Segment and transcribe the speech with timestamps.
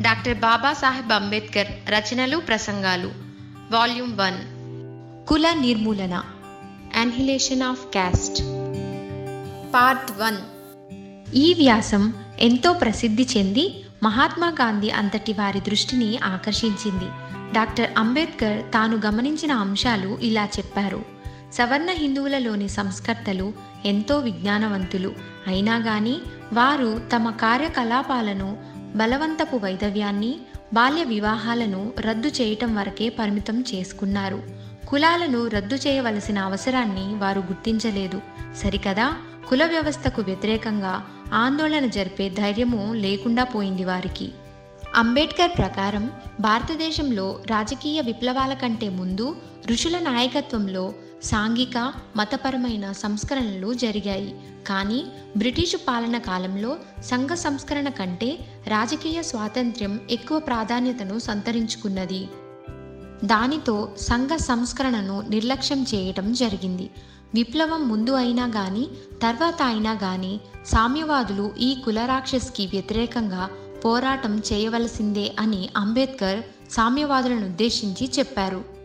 [0.00, 3.12] Doctor Babasaheb Ambedkar రచనలు ప్రసంగాలు.
[3.70, 4.38] Volume one.
[5.28, 6.22] కుల నిర్మూలన.
[7.00, 8.42] Annihilation of caste.
[9.74, 10.36] Part one.
[11.34, 17.04] ఈ వ్యాసం ఎంతో ప్రసిద్ధి చెంది మహాత్మా గాంధీ అంతటి వారి దృష్టిని ఆకర్షించింది.
[17.52, 21.04] డాక్టర్ అంబేద్కర్ తాను గమనించిన అంశాలు ఇలా చెప్పారు.
[21.52, 23.52] సవర్ణ హిందువులలోని సంస్కర్తలు
[23.84, 25.14] ఎంతో విజ్ఞానవంతులు.
[25.46, 26.16] అయినా గాని
[26.52, 30.40] వారు తమ కార్యకలాపాలను బలవంతపు వైదవ్యాన్ని
[30.72, 34.42] బాల్య వివాహాలను రద్దు చేయటం వరకే పరిమితం చేసుకున్నారు.
[34.88, 38.20] కులాలను రద్దు చేయవలసిన అవసరాన్ని వారు గుర్తించలేదు.
[38.56, 39.16] సరికదా?
[39.48, 44.32] కుల వ్యవస్థకు వ్యతిరేకంగా ఆందోళన జరిపే ధైర్యము లేకుండా పోయింది వారికి.
[44.94, 49.36] అంబేద్కర్ ప్రకారం భారతదేశంలో రాజకీయ విప్లవాల కంటే ముందు
[49.70, 50.92] ఋషుల నాయకత్వంలో
[51.22, 54.40] సాంఘిక మతపరమైన సంస్కరణలు జరిగాయి.
[54.66, 55.04] కానీ
[55.36, 62.28] బ్రిటిషు పాలన కాలంలో సంఘ సంస్కరణ కంటే రాజకీయ స్వాతంత్ర్యం ఎక్కువ ప్రాధాన్యతను సంతరించుకున్నది.
[63.24, 66.90] దానితో సంఘ సంస్కరణను నిర్లక్ష్యం చేయటం జరిగింది.
[67.34, 68.88] విప్లవం ముందు అయినా గాని
[69.22, 73.50] తర్వాత అయినా గాని సామ్యవాదులు ఈ కులరాక్షస్కి వ్యతిరేకంగా
[73.84, 78.79] పోరాటం చేయవలసిందే అని అంబేద్కర్ సామ్యవాదులను ఉద్దేశించి చెప్పారు.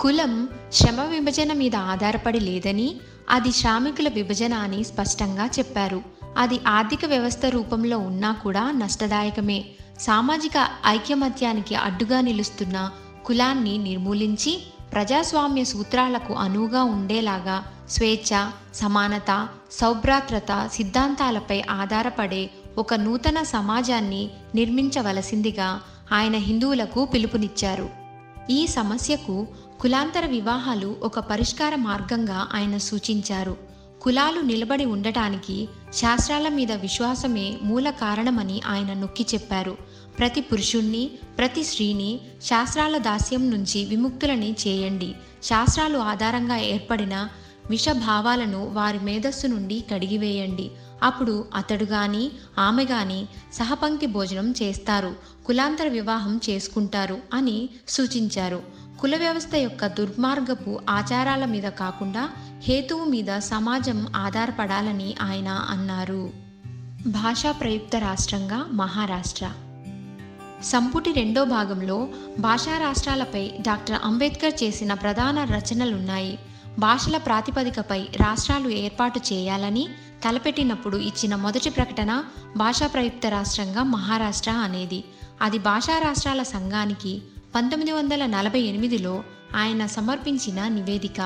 [0.00, 2.96] కులం శ్రమ విభజన మీద ఆధారపడి లేదని
[3.30, 6.02] అది శ్రామికుల విభజన అని స్పష్టంగా చెప్పారు.
[6.38, 9.64] అది ఆర్థిక వ్యవస్థ రూపంలో ఉన్నా కూడా నష్టదాయకమే.
[10.00, 12.90] సామాజిక ఐక్యమత్యానికి అడ్డుగా నిలుస్తున్న
[13.24, 25.80] కులాన్ని నిర్మూలించి ప్రజాస్వామ్య సూత్రాలకు అనువుగా ఉండేలాగా స్వేచ్ఛ సమానత సౌభ్రాత్రత సిద్ధాంతాలపై ఆధారపడే ఒక నూతన సమాజాన్ని నిర్మించవలసిందిగా
[26.12, 27.90] ఆయన హిందువులకు పిలుపునిచ్చారు.
[28.50, 29.46] ఈ సమస్యకు
[29.80, 33.56] కులాంతర వివాహాలు ఒక పరిష్కార మార్గంగా ఆయన సూచించారు.
[34.02, 39.76] కులాలు నిలబడి ఉండటానికి శాస్త్రాల మీద విశ్వాసమే మూల కారణమని ఆయన నొక్కి చెప్పారు.
[40.18, 45.14] ప్రతి పురుషుణ్ణి ప్రతి స్త్రీని శాస్త్రాల దాస్యం నుంచి విముక్తులని చేయండి.
[45.42, 47.28] శాస్త్రాలు ఆధారంగా ఏర్పడిన
[47.70, 50.70] విషభావాలను వారి మేధస్సు నుండి కడిగివేయండి.
[51.02, 55.14] అప్పుడు అతడు గాని ఆమె గాని సహపంక్తి భోజనం చేస్తారు.
[55.46, 58.77] కులాంతర వివాహం చేసుకుంటారు అని సూచించారు.
[58.98, 62.30] కుల వ్యవస్థ యొక్క దుర్మార్గపు ఆచారాల మీద కాకుండా
[62.62, 66.30] హేతువు మీద సమాజం ఆధారపడాలని ఆయన అన్నారు.
[67.06, 69.52] భాషా ప్రయుక్త రాష్ట్రంగా మహారాష్ట్ర.
[70.62, 76.38] సంపుటి రెండో భాగంలో భాషా రాష్ట్రాలపై డాక్టర్ అంబేద్కర్ చేసిన ప్రధాన రచనలున్నాయి.
[76.78, 79.88] భాషల ప్రాతిపదికపై రాష్ట్రాలు ఏర్పాటు చేయాలని
[80.28, 82.24] తలపెట్టినప్పుడు ఇచ్చిన మొదటి ప్రకటన
[82.56, 85.04] భాషా ప్రయుక్త రాష్ట్రంగా మహారాష్ట్ర అనేది.
[85.42, 87.22] అది భాషా రాష్ట్రాల సంఘానికి
[87.54, 89.12] పంతొమ్మిది వందల నలభై ఎనిమిదిలో
[89.54, 91.20] ఆయన సమర్పించిన నివేదిక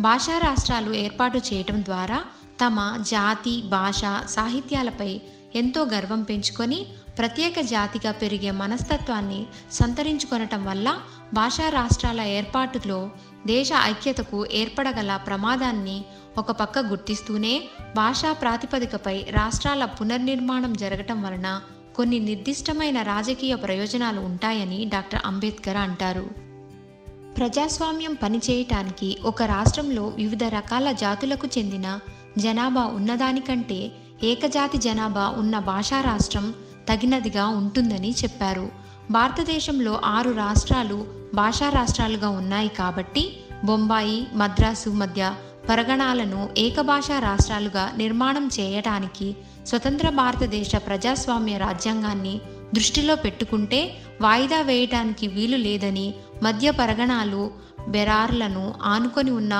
[0.00, 2.18] భాషా రాష్ట్రాలు ఏర్పాటు చేయటం ద్వారా
[2.60, 2.78] తమ
[3.10, 5.10] జాతి భాష సాహిత్యాలపై
[5.54, 6.78] ఎంతో గర్వం పెంచుకొని
[7.18, 9.40] ప్రత్యేక జాతిగా పెరిగే మనస్తత్వాన్ని
[9.72, 10.88] సంతరించుకొనటం వల్ల
[11.32, 12.98] భాషా రాష్ట్రాల ఏర్పాటులో
[13.46, 15.96] దేశ ఐక్యతకు ఏర్పడగల ప్రమాదాన్ని
[16.38, 17.54] ఒక పక్క గుర్తిస్తూనే
[17.94, 21.48] భాషా ప్రాతిపదికపై రాష్ట్రాల పునర్నిర్మాణం జరగటం వలన
[21.96, 26.26] కొన్ని నిర్దిష్టమైన రాజకీయ ప్రయోజనాలు ఉంటాయని డాక్టర్ అంబేద్కర్ అంటారు.
[27.36, 32.00] ప్రజాస్వామ్యం పనిచేయటానికి ఒక రాష్ట్రంలో వివిధ రకాల జాతులకు చెందిన
[32.38, 33.92] జనాభా ఉన్నదానికంటే
[34.22, 36.54] ఏకజాతి జనాభా ఉన్న భాషా రాష్ట్రం
[36.88, 38.68] తగినదిగా ఉంటుందని చెప్పారు.
[39.10, 45.34] భారతదేశంలో ఆరు రాష్ట్రాలు భాషా రాష్ట్రాలుగా ఉన్నాయి కాబట్టి బొంబాయి మద్రాసు మధ్య
[45.68, 49.28] పరగణాలను ఏకభాషా రాష్ట్రాలుగా నిర్మాణం చేయటానికి
[49.66, 52.34] స్వతంత్ర భారతదేశ ప్రజాస్వామ్య రాజ్యాంగాన్ని
[52.74, 53.80] దృష్టిలో పెట్టుకుంటే
[54.20, 56.06] వాయిదా వేయటానికి వీలు లేదని
[56.42, 57.42] మధ్య పరగణాలు
[57.88, 59.54] బెరార్లను ఆనుకొని ఉన్న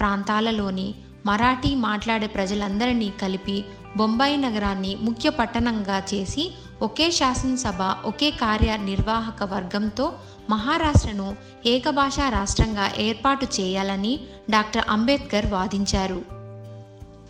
[0.00, 0.88] ప్రాంతాలలోని
[1.26, 3.56] మరాఠీ మాట్లాడే ప్రజలందరినీ కలిపి
[3.96, 6.44] బొంబాయి నగరాన్ని ముఖ్య పట్టణంగా చేసి
[6.82, 10.12] ఒకే శాసనసభ ఒకే కార్యనిర్వాహక వర్గంతో
[10.50, 11.36] మహారాష్ట్రను
[11.66, 14.20] ఏకభాషా రాష్ట్రంగా ఏర్పాటు చేయాలని
[14.50, 16.22] డాక్టర్ అంబేద్కర్ వాదించారు.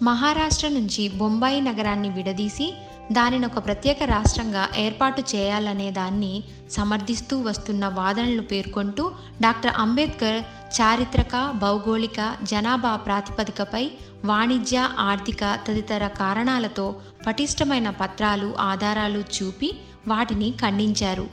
[0.02, 2.72] మహారాష్ట్ర నుంచి బొంబాయి నగరాన్ని విడదీసి
[3.12, 9.10] దానిని ఒక ప్రత్యేక రాష్ట్రంగా ఏర్పాటు చేయాలనే దాన్ని సమర్థిస్తూ వస్తున్న వాదనలు పేర్కొంటూ
[9.40, 10.40] డాక్టర్ అంబేద్కర్
[10.80, 13.90] చారిత్రక భౌగోళిక జనాభా ప్రాతిపదికపై
[14.24, 16.86] వాణిజ్య ఆర్థిక తదితర కారణాలతో
[17.26, 19.70] పటిష్టమైన పత్రాలు ఆధారాలు చూపి
[20.08, 21.26] వాటిని ఖండించారు.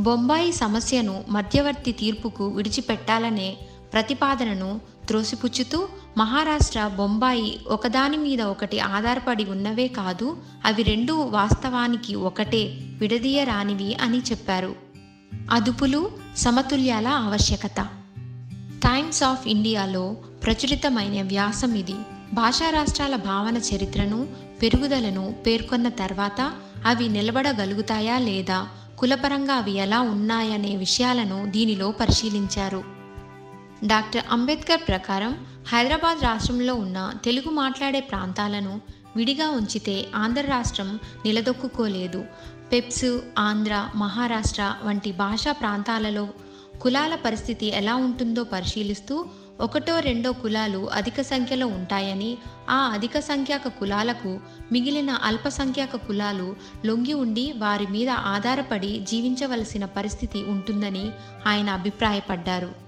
[0.00, 3.56] బొంబాయి సమస్యను మధ్యవర్తి తీర్పుకు విడిచిపెట్టాలనే
[3.92, 5.78] ప్రతిపాదనను త్రోసిపుచ్చుతూ
[6.18, 14.76] మహారాష్ట్ర బొంబాయి ఒకదాని మీద ఒకటి ఆధారపడి ఉన్నవే కాదు అవి రెండు వాస్తవానికి ఒకటే విడదీయరానివి అని చెప్పారు.
[15.50, 17.88] అదుపులు సమతుల్యాల ఆవశ్యకత.
[18.84, 21.94] టైమ్స్ ఆఫ్ ఇండియాలో ప్రచురితమైన వ్యాసం ఇది.
[22.32, 24.28] భాషా రాష్ట్రాల భావన చరిత్రను
[24.62, 26.52] పెరుగుదలను పేర్కొన్న తర్వాత
[26.86, 28.68] అవి నిలబడగలుగుతాయా లేదా
[28.98, 32.97] కులపరంగా అవి ఎలా ఉన్నాయనే విషయాలను దీనిలో పరిశీలించారు.
[33.86, 38.80] డాక్టర్ అంబేద్కర్ ప్రకారం హైదరాబాద్ రాష్ట్రంలో ఉన్న తెలుగు మాట్లాడే ప్రాంతాలను
[39.16, 42.24] విడిగా ఉంచితే ఆంధ్ర రాష్ట్రం నిలదొక్కుకోలేదు.
[42.72, 46.28] పెప్స్ ఆంధ్ర మహారాష్ట్ర వంటి భాషా ప్రాంతాలలో
[46.80, 49.26] కులాల పరిస్థితి ఎలా ఉంటుందో పరిశీలిస్తూ
[49.60, 52.38] ఒకటో రెండో కులాలు అధిక సంఖ్యలో ఉంటాయని
[52.70, 54.40] ఆ అధిక సంఖ్యాక కులాలకు
[54.72, 61.10] మిగిలిన అల్పసంఖ్యాక కులాలు లొంగి ఉండి వారి మీద ఆధారపడి జీవించవలసిన పరిస్థితి ఉంటుందని
[61.46, 62.87] ఆయన అభిప్రాయపడ్డారు.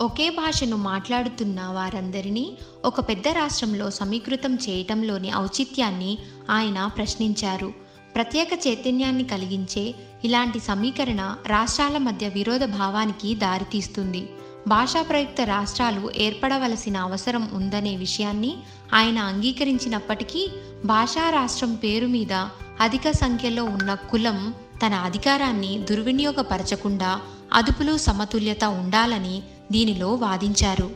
[0.00, 2.52] ఒకే భాషను మాట్లాడుతున్న వారందరినీ
[2.84, 6.18] ఒక పెద్ద రాష్ట్రంలో సమీకృతం చేయటంలోని ఔచిత్యాన్ని
[6.50, 7.72] ఆయన ప్రశ్నించారు.
[8.14, 9.94] ప్రత్యేక చైతన్యాన్ని కలిగించే
[10.24, 14.28] ఇలాంటి సమీకరణ రాష్ట్రాల మధ్య విరోధ భావానికి దారితీస్తుంది.
[14.68, 18.56] భాషా ప్రయుక్త రాష్ట్రాలు ఏర్పడవలసిన అవసరం ఉందనే విషయాన్ని
[18.94, 20.48] ఆయన అంగీకరించినప్పటికీ
[20.84, 22.32] భాషా రాష్ట్రం పేరు మీద
[22.80, 24.54] అధిక సంఖ్యలో ఉన్న కులం
[24.86, 27.20] తన అధికారాన్ని దుర్వినియోగపరచకుండా
[27.52, 30.90] అదుపులు సమతుల్యత ఉండాలని దీనిలో వాదించారు.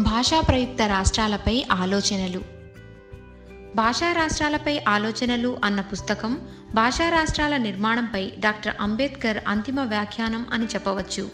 [0.00, 2.40] భాషా ప్రయుక్త రాష్ట్రాలపై ఆలోచనలు.
[3.76, 11.30] భాషా రాష్ట్రాలపై ఆలోచనలు అన్న పుస్తకం భాషా రాష్ట్రాల నిర్మాణంపై డాక్టర్ అంబేద్కర్ అంతిమ వ్యాఖ్యానం అని చెప్పవచ్చు.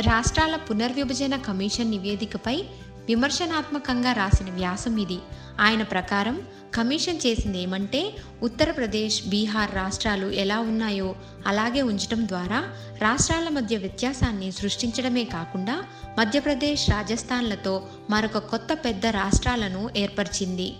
[0.00, 2.64] రాష్ట్రాల పునర్విభజన కమిషన్ నివేదికపై
[3.08, 5.18] విమర్శనాత్మకంగా రాసిన వ్యాసం ఇది.
[5.60, 6.40] ఆయన ప్రకారం
[6.74, 8.12] కమిషన్ చేసింది ఏమంటే
[8.42, 11.16] ఉత్తరప్రదేశ్ బీహార్ రాష్ట్రాలు ఎలా ఉన్నాయో
[11.46, 12.64] అలాగే ఉంచడం ద్వారా
[12.98, 15.84] రాష్ట్రాల మధ్య వ్యత్యాసాన్ని సృష్టించడమే కాకుండా
[16.18, 20.72] మధ్యప్రదేశ్ రాజస్థాన్లతో మరొక కొత్త పెద్ద రాష్ట్రాలను ఏర్పరిచింది.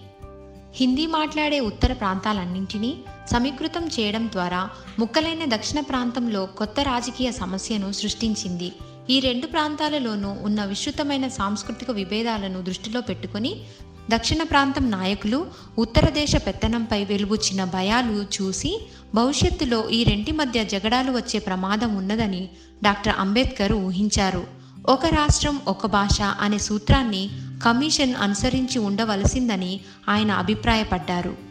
[0.75, 2.96] హిందీ మాట్లాడే ఉత్తర ప్రాంతాలన్నింటినీ
[3.32, 8.73] సమీకృతం చేయడం ద్వారా ముక్కలైన దక్షిణ ప్రాంతంలో కొత్త రాజకీయ సమస్యను సృష్టించింది.
[9.11, 13.64] ఈ రెండు ప్రాంతాలలోనూ ఉన్న విస్తృతమైన సాంస్కృతిక విభేదాలను దృష్టిలో పెట్టుకుని
[14.10, 15.46] దక్షిణ ప్రాంతం నాయకులు
[15.78, 22.48] ఉత్తర దేశ పెత్తనంపై వెలుబుచ్చిన భయాలు చూసి భవిష్యత్తులో ఈ రెంటి మధ్య జగడాలు వచ్చే ప్రమాదం ఉన్నదని
[22.82, 24.44] డాక్టర్ అంబేద్కర్ ఊహించారు.
[24.86, 27.30] ఒక రాష్ట్రం ఒక భాష అనే సూత్రాన్ని
[27.64, 31.44] కమిషన్ అనుసరించి ఉండవలసిందని ఆయన అభిప్రాయపడ్డారు.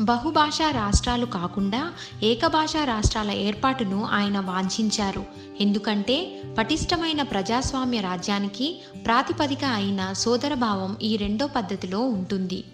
[0.00, 5.24] బహుభాషా రాష్ట్రాలు కాకుండా ఏకభాషా రాష్ట్రాల ఏర్పాటును ఆయన వాంఛించారు.
[5.60, 12.64] ఎందుకంటే పటిష్టమైన ప్రజాస్వామ్య రాజ్యానికి ప్రాతిపదిక అయిన సోదరభావం ఈ రెండో పద్ధతిలో ఉంటుంది.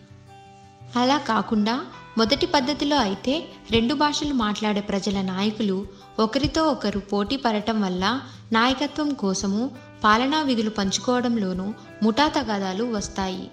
[0.97, 1.81] అలా కాకుండా
[2.19, 5.87] మొదటి పద్ధతిలో అయితే రెండు భాషలు మాట్లాడే ప్రజల నాయకులు
[6.19, 8.21] ఒకరితో ఒకరు పోటీ పడటం వల్ల
[8.53, 9.71] నాయకత్వం కోసము
[10.05, 13.51] పాలనా విధులు పంచుకోవడంలోనూ ముఠా తగాదాలు వస్తాయి.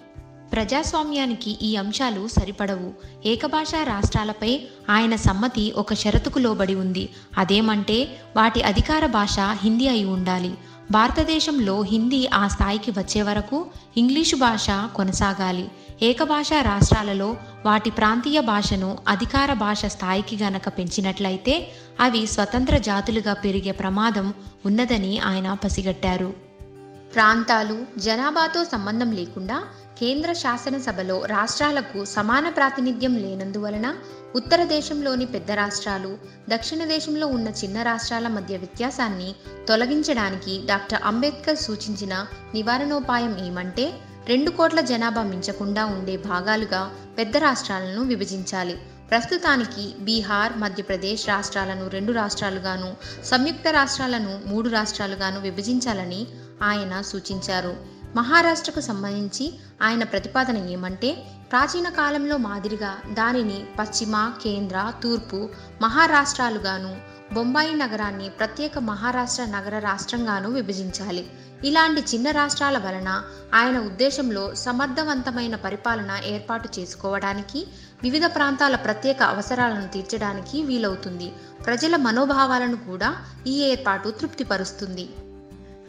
[0.52, 2.92] ప్రజాస్వామ్యానికి ఈ అంశాలు సరిపడవు.
[3.26, 4.60] ఏకభాషా రాష్ట్రాలపై
[4.90, 7.08] ఆయన సమ్మతి ఒక షరతుకు లోబడి ఉంది.
[7.38, 10.54] అదేమంటే వాటి అధికార భాష హిందీ అయి ఉండాలి.
[10.90, 13.66] భారతదేశంలో హిందీ ఆ స్థాయికి వచ్చే వరకు
[13.96, 15.68] ఇంగ్లీషు భాష కొనసాగాలి.
[16.02, 17.36] ఏకభాషా రాష్ట్రాలలో
[17.66, 21.68] వాటి ప్రాంతీయ భాషను అధికార భాష స్థాయికి గనక పెంచినట్లయితే
[22.00, 24.34] అవి స్వతంత్ర జాతులుగా పెరిగే ప్రమాదం
[24.66, 26.34] ఉన్నదని ఆయన పసిగట్టారు.
[27.14, 29.64] ప్రాంతాలు జనాభాతో సంబంధం లేకుండా
[30.00, 33.94] కేంద్ర శాసనసభలో రాష్ట్రాలకు సమాన ప్రాతినిధ్యం లేనందువలన
[34.34, 36.18] ఉత్తర దేశంలోని పెద్ద రాష్ట్రాలు
[36.48, 39.34] దక్షిణ దేశంలో ఉన్న చిన్న రాష్ట్రాల మధ్య వ్యత్యాసాన్ని
[39.68, 43.86] తొలగించడానికి డాక్టర్ అంబేద్కర్ సూచించిన నివారణోపాయం ఏమంటే
[44.26, 46.82] రెండు కోట్ల జనాభా మించకుండా ఉండే భాగాలుగా
[47.18, 48.76] పెద్ద రాష్ట్రాలను విభజించాలి.
[49.10, 52.90] ప్రస్తుతానికి బీహార్ మధ్యప్రదేశ్ రాష్ట్రాలను రెండు రాష్ట్రాలుగాను
[53.24, 56.26] సంయుక్త రాష్ట్రాలను మూడు రాష్ట్రాలుగాను విభజించాలని
[56.62, 57.99] ఆయన సూచించారు.
[58.16, 65.50] మహారాష్ట్రకు సంబంధించి ఆయన ప్రతిపాదన ఏమంటే ప్రాచీన కాలంలో మాదిరిగా దానిని పశ్చిమ కేంద్ర తూర్పు
[65.82, 71.30] మహారాష్ట్రాలుగాను బొంబాయి నగరాన్ని ప్రత్యేక మహారాష్ట్ర నగర రాష్ట్రంగాను విభజించాలి.
[71.64, 73.22] ఇలాంటి చిన్న రాష్ట్రాల వలన
[73.54, 77.66] ఆయన ఉద్దేశంలో సమర్థవంతమైన పరిపాలన ఏర్పాటు చేసుకోవడానికి
[78.02, 81.32] వివిధ ప్రాంతాల ప్రత్యేక అవసరాలను తీర్చడానికి వీలవుతుంది.
[81.66, 85.08] ప్రజల మనోభావాలను కూడా ఈ ఏర్పాటు తృప్తిపరుస్తుంది.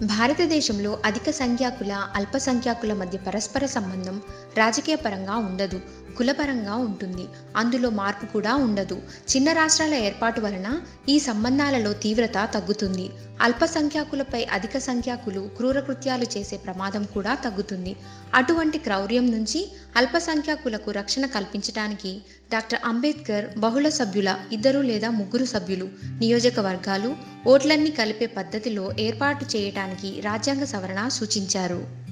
[0.01, 4.15] భారతదేశంలో అధిక సంఖ్యాకుల అల్పసంఖ్యాకుల మధ్య పరస్పర సంబంధం
[4.57, 5.79] రాజకీయ పరంగా ఉండదు.
[6.17, 7.25] కులపరంగా ఉంటుంది.
[7.55, 8.97] అందులో మార్పు కూడా ఉండదు.
[9.31, 10.69] చిన్న రాష్ట్రాల ఏర్పాటు వలన
[11.09, 13.09] ఈ సంబంధాలలో తీవ్రత తగ్గుతుంది.
[13.41, 17.95] అల్పసంఖ్యాకులపై అధిక సంఖ్యాకులు క్రూరకృత్యాలు చేసే ప్రమాదం కూడా తగ్గుతుంది.
[18.33, 19.61] అటువంటి క్రౌర్యం నుంచి
[19.97, 25.89] అల్పసంఖ్యాకులకు రక్షణ కల్పించడానికి డాక్టర్ అంబేద్కర్ బహుళ సభ్యుల ఇద్దరు లేదా ముగ్గురు సభ్యులు
[26.19, 27.15] నియోజకవర్గాలు
[27.47, 32.10] ఓట్లన్నీ కలిపే పద్ధతిలో ఏర్పాటు చేయటానికి రాజ్యాంగ సవరణ సూచించారు.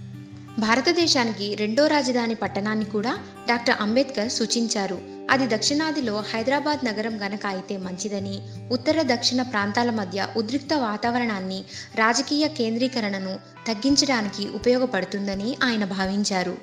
[0.57, 3.17] భారతదేశానికి రెండో రాజధాని పట్టణాన్ని కూడా
[3.49, 5.01] డాక్టర్ అంబేద్కర్ సూచించారు.
[5.29, 8.41] అది దక్షిణాదిలో హైదరాబాద్ నగరం గనక అయితే మంచిదని
[8.71, 11.63] ఉత్తర దక్షిణ ప్రాంతాల మధ్య ఉద్రిక్త వాతావరణాన్ని
[11.95, 16.57] రాజకీయ కేంద్రీకరణను తగ్గించడానికి ఉపయోగపడుతుందని ఆయన భావించారు.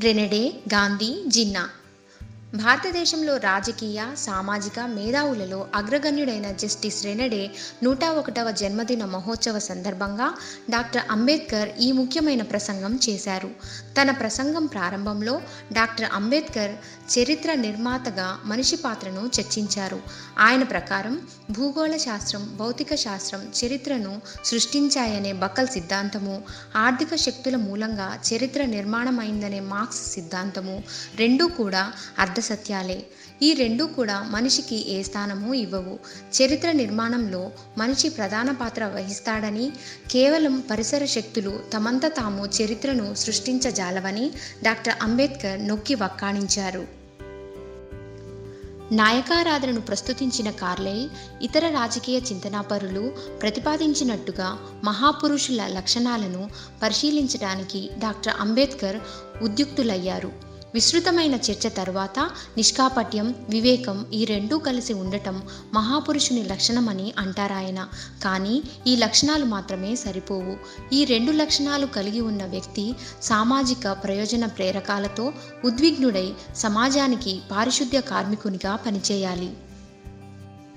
[0.00, 1.68] రెనెడే గాంధీ జిన్నా
[2.54, 7.50] భారతదేశంలో రాజకీయ సామాజిక మేధావులలో అగ్రగణ్యుడైన జస్టిస్ రెనడే
[7.82, 10.28] నూట ఒకటవ జన్మదిన మహోత్సవ సందర్భంగా
[10.70, 13.50] డాక్టర్ అంబేద్కర్ ఈ ముఖ్యమైన ప్రసంగం చేశారు.
[14.00, 15.40] తన ప్రసంగం ప్రారంభంలో
[15.72, 16.72] డాక్టర్ అంబేద్కర్
[17.14, 20.00] చరిత్ర నిర్మాతగా మనిషి పాత్రను చర్చించారు.
[20.38, 26.42] ఆయన ప్రకారం భూగోళ శాస్త్రం భౌతిక శాస్త్రం చరిత్రను సృష్టించాయనే బకల్ సిద్ధాంతము
[26.76, 30.82] ఆర్థిక శక్తుల మూలంగా చరిత్ర నిర్మాణమైందనే మార్క్స్ సిద్ధాంతము
[31.16, 33.06] రెండూ కూడా అర్ధసత్యాలే
[33.42, 35.98] ఈ రెండూ కూడా మనిషికి ఏ స్థానము ఇవ్వవు.
[36.38, 39.72] చరిత్ర నిర్మాణంలో మనిషి ప్రధాన పాత్ర వహిస్తాడని
[40.10, 44.30] కేవలం పరిసర శక్తులు తమంత తాము చరిత్రను సృష్టించజాలవని
[44.62, 46.97] డాక్టర్ అంబేద్కర్ నొక్కి వక్కాణించారు.
[48.92, 51.08] నాయకారాధనను ప్రస్తుతించిన కార్లై
[51.42, 56.50] ఇతర రాజకీయ చింతనాపరులు ప్రతిపాదించినట్టుగా మహాపురుషుల లక్షణాలను
[56.82, 59.00] పరిశీలించడానికి డాక్టర్ అంబేద్కర్
[59.42, 60.47] ఉద్యుక్తులయ్యారు.
[60.74, 62.18] విస్తృతమైన చర్చ తర్వాత
[62.56, 65.36] నిష్కాపట్యం వివేకం ఈ రెండూ కలిసి ఉండటం
[65.74, 67.88] మహాపురుషుని లక్షణమని అంటారాయన
[68.22, 70.56] కానీ ఈ లక్షణాలు మాత్రమే సరిపోవు.
[70.92, 75.32] ఈ రెండు లక్షణాలు కలిగి ఉన్న వ్యక్తి సామాజిక ప్రయోజన ప్రేరకాలతో
[75.64, 79.50] ఉద్విగ్నుడై సమాజానికి పారిశుద్ధ్య కార్మికునిగా పనిచేయాలి.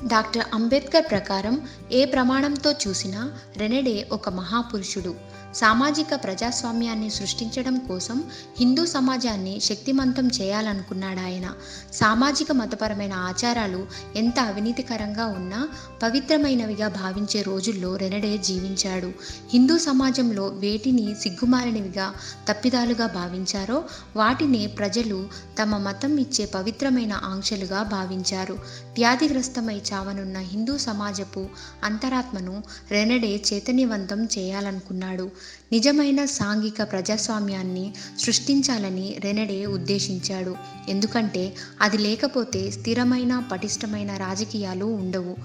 [0.07, 5.15] డాక్టర్ అంబేద్కర్ ప్రకారం ఏ ప్రమాణంతో చూసినా రెనెడే ఒక మహాపురుషుడు.
[5.55, 8.23] సామాజిక ప్రజాస్వామ్యాన్ని సృష్టించడం కోసం
[8.59, 11.53] హిందూ సమాజాన్ని శక్తిమంతం చేయాలనుకున్నాడు ఆయన.
[11.93, 15.69] సామాజిక మతపరమైన ఆచారాలు ఎంత అవినీతికరంగా ఉన్నా
[16.03, 19.11] పవిత్రమైనవిగా భావించే రోజుల్లో రెనడే జీవించాడు.
[19.53, 22.13] హిందూ సమాజంలో వేటిని సిగ్గుమాలినవిగా
[22.49, 23.83] తప్పిదాలుగా భావించారో
[24.15, 25.27] వాటినే ప్రజలు
[25.61, 28.53] తమ మతం ఇచ్చే పవిత్రమైన ఆంక్షలుగా భావించారు.
[28.93, 31.47] వ్యాధిగ్రస్తమై చావనున్న హిందూ సమాజపు
[31.83, 35.31] అంతరాత్మను రెనడే చైతన్యవంతం చేయాలనుకున్నాడు.
[35.71, 40.55] నిజమైన సాంఘిక ప్రజాస్వామ్యాన్ని సృష్టించాలని రెనడే ఉద్దేశించాడు.
[40.89, 45.35] ఎందుకంటే అది లేకపోతే స్థిరమైన పటిష్టమైన రాజకీయాలు ఉండవు.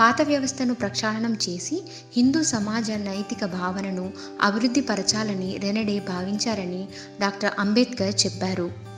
[0.00, 1.82] పాత వ్యవస్థను ప్రక్షాళనం చేసి
[2.16, 6.88] హిందూ సమాజ నైతిక భావనను అభివృద్ధిపరచాలని రెనడే భావించారని
[7.20, 8.93] డాక్టర్ అంబేద్కర్ చెప్పారు.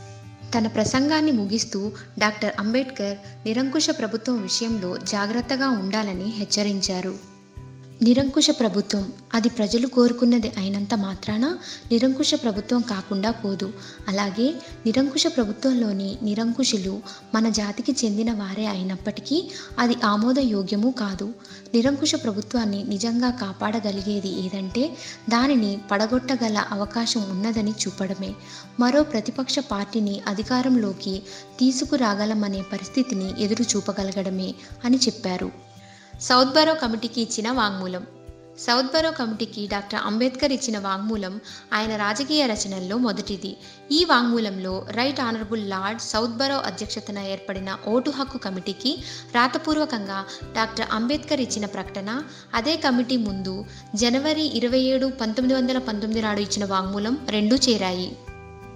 [0.54, 7.36] తన ప్రసంగాన్ని ముగిస్తూ డాక్టర్ అంబేద్కర్ నిరంకుశ ప్రభుత్వం విషయంలో జాగ్రత్తగా ఉండాలని హెచ్చరించారు.
[8.02, 9.12] నిరంకుశ ప్రభుత్వం.
[9.34, 11.58] అది ప్రజలు కోరుకున్నది అయినంత మాత్రాన
[11.92, 13.72] నిరంకుశ ప్రభుత్వం కాకుండా పోదు.
[14.08, 14.54] అలాగే
[14.86, 17.00] నిరంకుశ ప్రభుత్వంలోని నిరంకుశులు
[17.34, 21.34] మన జాతికి చెందిన వారే అయినప్పటికీ అది ఆమోదయోగ్యము కాదు.
[21.74, 24.96] నిరంకుశ ప్రభుత్వాన్ని నిజంగా కాపాడగలిగేది ఏదంటే
[25.28, 28.34] దానిని పడగొట్టగల అవకాశం ఉన్నదని చూపడమే.
[28.80, 31.22] మరో ప్రతిపక్ష పార్టీని అధికారంలోకి
[31.60, 35.65] తీసుకురాగలమనే పరిస్థితిని ఎదురు చూపగలగడమే అని చెప్పారు.
[36.20, 38.06] సౌత్ బరో కమిటీకి ఇచ్చిన వాంగ్మూలం.
[38.58, 41.40] సౌత్ బరో కమిటీకి డాక్టర్ అంబేద్కర్ ఇచ్చిన వాంగ్మూలం
[41.73, 43.56] ఆయన రాజకీయ రచనల్లో మొదటిది.
[43.92, 49.04] ఈ వాంగ్మూలంలో right honourable Lord Southborough అధ్యక్షతన ఏర్పడిన ఓటు హక్కు కమిటీకి
[49.35, 52.23] రాతపూర్వకంగా డాక్టర్ అంబేద్కర్ ఇచ్చిన ప్రకటన
[52.54, 58.16] అదే కమిటీ ముందు జనవరి ఇరవై ఏడు పంతొమ్మిది వందల పంతొమ్మిది నాడు ఇచ్చిన వాంగ్మూలం రెండూ చేరాయి.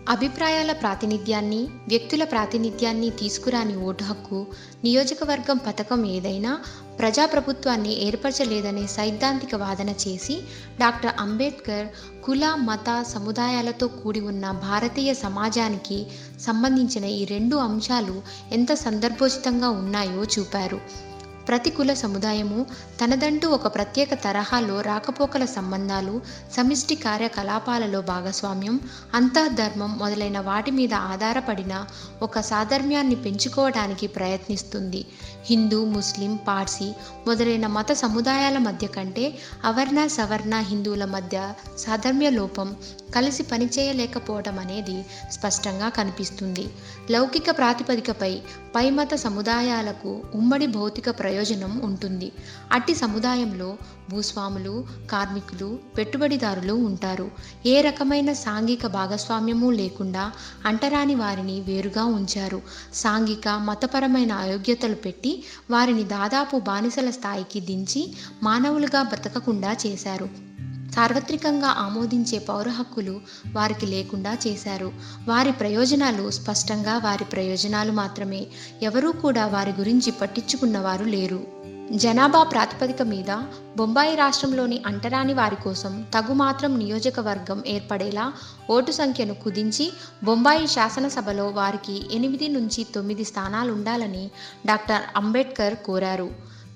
[0.08, 4.46] అభిప్రాయాల ప్రాతినిధ్యాన్ని వ్యక్తుల ప్రాతినిధ్యాన్ని తీసుకురాని ఓటు హక్కు
[4.84, 6.58] నియోజకవర్గం పథకం ఏదైనా
[6.98, 10.40] ప్రజాప్రభుత్వాన్ని ఏర్పరచలేదనే సైద్ధాంతిక వాదన చేసి
[10.80, 11.86] డాక్టర్ అంబేద్కర్
[12.20, 16.06] కుల మత సముదాయాలతో కూడి ఉన్న భారతీయ సమాజానికి
[16.40, 21.09] సంబంధించిన ఈ రెండు అంశాలు ఎంత సందర్భోచితంగా ఉన్నాయో చూపారు.
[21.48, 22.66] ప్రతి కుల సముదాయము
[23.00, 26.20] తనదంటూ ఒక ప్రత్యేక తరహాలో రాకపోకల సంబంధాలు
[26.56, 28.80] సమిష్టి కార్యకలాపాలలో భాగస్వామ్యం
[29.14, 31.86] అంతఃధర్మం మొదలైన వాటి మీద ఆధారపడిన
[32.22, 35.04] ఒక సాధర్మ్యాన్ని పెంచుకోవడానికి ప్రయత్నిస్తుంది.
[35.44, 36.92] హిందూ ముస్లిం పార్సీ
[37.26, 42.76] మొదలైన మత సముదాయాల మధ్య కంటే అవర్ణ సవర్ణ హిందువుల మధ్య సాధర్మ్య లోపం
[43.14, 46.68] కలిసి పనిచేయలేకపోవడం అనేది స్పష్టంగా కనిపిస్తుంది.
[47.10, 48.40] లౌకిక ప్రాతిపదికపై
[48.76, 52.32] పై మత సముదాయాలకు ఉమ్మడి భౌతిక ప్రయోజనం ఉంటుంది.
[52.72, 53.76] అట్టి సముదాయంలో
[54.10, 57.30] భూస్వాములు కార్మికులు పెట్టుబడిదారులు ఉంటారు.
[57.66, 60.32] ఏ రకమైన సాంఘిక భాగస్వామ్యము లేకుండా
[60.66, 62.62] అంటరాని వారిని వేరుగా ఉంచారు.
[62.94, 70.49] సాంఘిక మతపరమైన అయోగ్యతలు పెట్టి వారిని దాదాపు బానిసల స్థాయికి దించి మానవులుగా బ్రతకకుండా చేశారు.
[70.94, 73.20] సార్వత్రికంగా ఆమోదించే పౌర హక్కులు
[73.52, 74.92] వారికి లేకుండా చేశారు.
[75.28, 78.46] వారి ప్రయోజనాలు స్పష్టంగా వారి ప్రయోజనాలు మాత్రమే.
[78.82, 81.60] ఎవరూ కూడా వారి గురించి పట్టించుకున్నవారు లేరు.
[81.96, 83.30] జనాభా ప్రాతిపదిక మీద
[83.76, 88.32] బొంబాయి రాష్ట్రంలోని అంటరాని వారి కోసం తగుమాత్రం నియోజకవర్గం ఏర్పడేలా
[88.70, 89.92] ఓటు సంఖ్యను కుదించి
[90.24, 94.30] బొంబాయి శాసనసభలో వారికి ఎనిమిది నుంచి తొమ్మిది స్థానాలు ఉండాలని
[94.66, 96.30] డాక్టర్ అంబేద్కర్ కోరారు.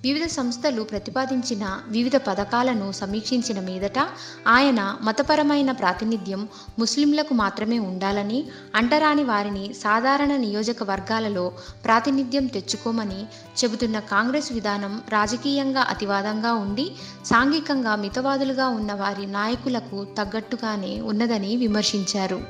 [0.04, 3.98] వివిధ సంస్థలు ప్రతిపాదించిన వివిధ పథకాలను సమీక్షించిన మీదట
[4.46, 6.42] ఆయన మతపరమైన ప్రాతినిధ్యం
[6.78, 8.40] ముస్లింలకు మాత్రమే ఉండాలని
[8.74, 11.46] అంటరాని వారిని సాధారణ నియోజకవర్గాలలో
[11.84, 13.20] ప్రాతినిధ్యం తెచ్చుకోమని
[13.56, 16.86] చెబుతున్న కాంగ్రెస్ విధానం రాజకీయంగా అతివాదంగా ఉండి
[17.24, 22.40] సాంఘికంగా మితవాదులుగా ఉన్న వారి నాయకులకు తగ్గట్టుగానే ఉన్నదని విమర్శించారు.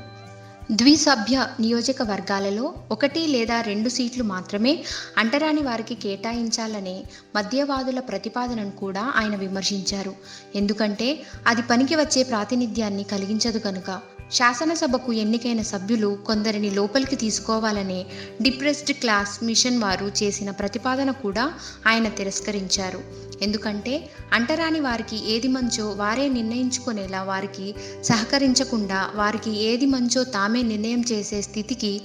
[0.71, 4.83] ద్విసభ్య నియోజకవర్గాలలో ఒకటి లేదా రెండు సీట్లు మాత్రమే
[5.17, 7.03] అంటరాని వారికి కేటాయించాలనే
[7.35, 10.13] మధ్యవాదుల ప్రతిపాదనను కూడా ఆయన విమర్శించారు.
[10.55, 14.01] ఎందుకంటే అది పనికి వచ్చే ప్రాతినిధ్యాన్ని కలిగించదు కనుక.
[14.31, 18.05] శాసనసభకు ఎన్నికైన సభ్యులు కొందరిని లోపలికి తీసుకోవాలనే
[18.41, 21.53] డిప్రెస్డ్ క్లాస్ మిషన్ వారు చేసిన ప్రతిపాదన కూడా
[21.87, 22.99] ఆయన తిరస్కరించారు.
[23.41, 31.41] ఎందుకంటే అంటరాని వారికి ఏది మంచో వారే నిర్ణయించుకునేలా వారికి సహకరించకుండా వారికి ఏది మంచో తామే నిర్ణయం చేసే
[31.41, 32.01] స్థితికి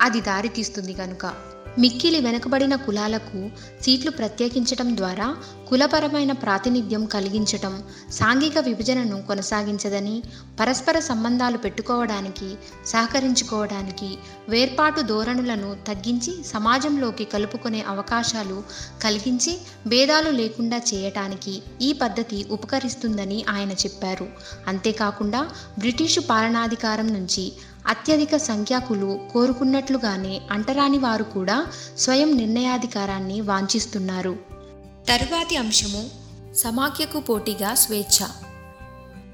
[0.00, 3.50] అది దారితీస్తుంది కనుక మిక్కిలి వెనుకబడిన కులాలకు
[3.82, 5.36] సీట్లు ప్రత్యేకించటం ద్వారా
[5.68, 10.22] కులపరమైన ప్రాతినిధ్యం కలిగించటం సాంఘిక విభజనను కొనసాగించదని
[10.60, 12.54] పరస్పర సంబంధాలు పెట్టుకోవడానికి
[12.86, 18.62] సహకరించుకోవడానికి వేర్పాటు ధోరణులను తగ్గించి సమాజంలోకి కలుపుకునే అవకాశాలు
[19.02, 24.28] కలిగించి భేదాలు లేకుండా చేయటానికి ఈ పద్ధతి ఉపకరిస్తుందని ఆయన చెప్పారు.
[24.68, 25.48] అంతేకాకుండా
[25.78, 27.52] బ్రిటిషు పాలనాధికారం నుంచి
[27.88, 31.66] అత్యధిక సంఖ్యాకులు కోరుకున్నట్లుగానే అంటరాని వారు కూడా
[31.98, 34.36] స్వయం నిర్ణయాధికారాన్ని వాంఛిస్తున్నారు.
[35.08, 36.10] తరువాతి అంశము
[36.54, 38.26] సమాఖ్యకు పోటీగా స్వేచ్ఛ.